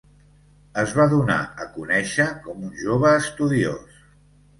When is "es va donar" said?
0.83-1.35